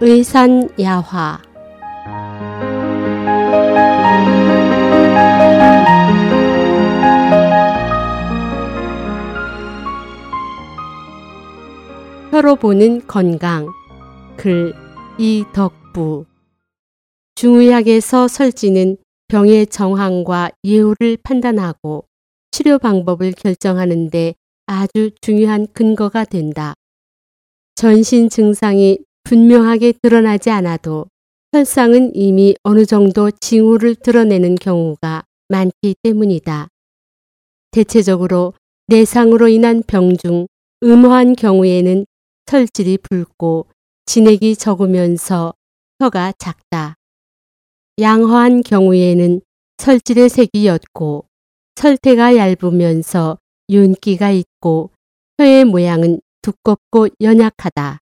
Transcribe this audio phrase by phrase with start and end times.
[0.00, 1.42] 의산야화
[12.30, 13.66] 혀로 보는 건강
[14.36, 14.72] 글
[15.18, 16.26] 이덕부
[17.34, 22.04] 중의학에서 설지는 병의 정황과 예후를 판단하고
[22.52, 24.34] 치료 방법을 결정하는데
[24.66, 26.74] 아주 중요한 근거가 된다.
[27.74, 31.04] 전신 증상이 분명하게 드러나지 않아도
[31.52, 36.68] 혈상은 이미 어느 정도 징후를 드러내는 경우가 많기 때문이다.
[37.70, 38.54] 대체적으로
[38.86, 40.46] 내상으로 인한 병 중
[40.82, 42.06] 음호한 경우에는
[42.46, 43.66] 설질이 붉고
[44.06, 45.52] 진액이 적으면서
[46.00, 46.94] 혀가 작다.
[48.00, 49.42] 양호한 경우에는
[49.76, 51.26] 설질의 색이 옅고
[51.76, 53.36] 설태가 얇으면서
[53.68, 54.90] 윤기가 있고
[55.38, 57.98] 혀의 모양은 두껍고 연약하다.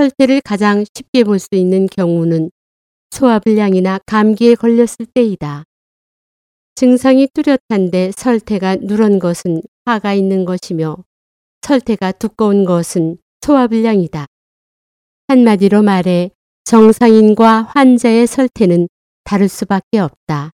[0.00, 2.50] 설태를 가장 쉽게 볼 수 있는 경우는
[3.12, 5.64] 소화불량이나 감기에 걸렸을 때이다.
[6.74, 10.98] 증상이 뚜렷한데 설태가 누런 것은 화가 있는 것이며
[11.62, 14.26] 설태가 두꺼운 것은 소화불량이다.
[15.28, 16.30] 한마디로 말해
[16.64, 18.88] 정상인과 환자의 설태는
[19.24, 20.50] 다를 수밖에 없다.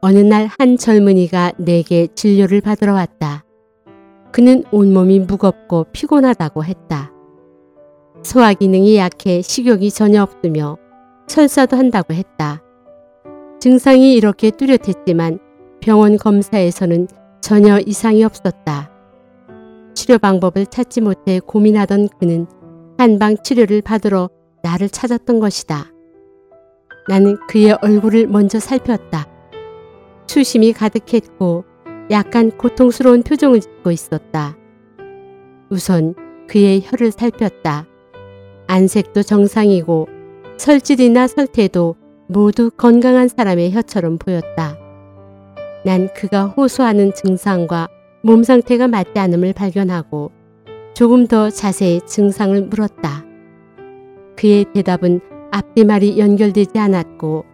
[0.00, 3.43] 어느 날 한 젊은이가 내게 진료를 받으러 왔다.
[4.34, 7.12] 그는 온몸이 무겁고 피곤하다고 했다.
[8.24, 10.76] 소화 기능이 약해 식욕이 전혀 없으며
[11.28, 12.60] 설사도 한다고 했다.
[13.60, 15.38] 증상이 이렇게 뚜렷했지만
[15.80, 17.06] 병원 검사에서는
[17.40, 18.90] 전혀 이상이 없었다.
[19.94, 22.48] 치료 방법을 찾지 못해 고민하던 그는
[22.98, 24.30] 한방 치료를 받으러
[24.64, 25.92] 나를 찾았던 것이다.
[27.08, 29.28] 나는 그의 얼굴을 먼저 살폈다.
[30.26, 31.66] 수심이 가득했고
[32.10, 34.56] 약간 고통스러운 표정을 짓고 있었다.
[35.70, 36.14] 우선
[36.46, 37.86] 그의 혀를 살폈다.
[38.66, 40.08] 안색도 정상이고
[40.56, 41.96] 설질이나 설태도
[42.28, 44.78] 모두 건강한 사람의 혀처럼 보였다.
[45.84, 47.88] 난 그가 호소하는 증상과
[48.22, 50.32] 몸 상태가 맞지 않음을 발견하고
[50.94, 53.24] 조금 더 자세히 증상을 물었다.
[54.36, 55.20] 그의 대답은
[55.50, 57.44] 앞뒤 말이 연결되지 않았고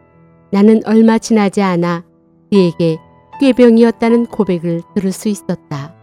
[0.52, 2.04] 나는 얼마 지나지 않아
[2.50, 2.98] 그에게
[3.40, 5.94] 꾀병이었다는 고백을 들을 수 있었다.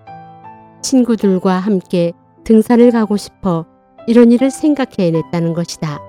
[0.81, 3.65] 친구들과 함께 등산을 가고 싶어
[4.07, 5.99] 이런 일을 생각해냈다는 것이다.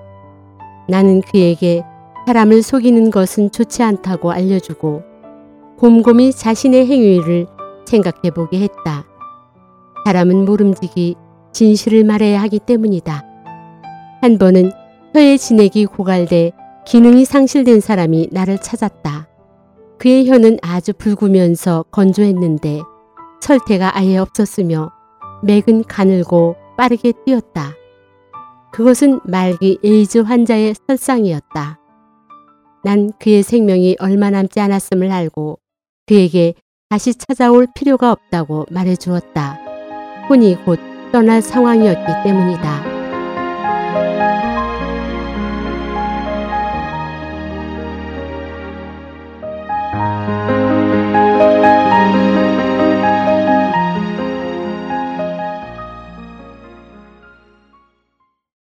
[0.87, 1.83] 나는 그에게
[2.25, 5.03] 사람을 속이는 것은 좋지 않다고 알려주고
[5.77, 7.45] 곰곰이 자신의 행위를
[7.85, 9.05] 생각해 보게 했다.
[10.05, 11.15] 사람은 모름지기
[11.51, 13.23] 진실을 말해야 하기 때문이다.
[14.21, 14.71] 한 번은
[15.13, 16.53] 혀의 진액이 고갈돼
[16.87, 19.28] 기능이 상실된 사람이 나를 찾았다.
[19.99, 22.81] 그의 혀는 아주 붉으면서 건조했는데
[23.41, 24.91] 설태가 아예 없었으며
[25.43, 27.73] 맥은 가늘고 빠르게 뛰었다.
[28.71, 31.79] 그것은 말기 에이즈 환자의 설상이었다.
[32.85, 35.59] 난 그의 생명이 얼마 남지 않았음을 알고
[36.07, 36.53] 그에게
[36.89, 39.59] 다시 찾아올 필요가 없다고 말해 주었다.
[40.29, 40.79] 혼이 곧
[41.11, 42.88] 떠날 상황이었기 때문이다.